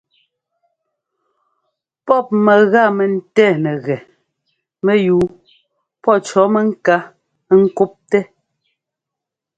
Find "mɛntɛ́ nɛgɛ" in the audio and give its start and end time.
2.97-3.97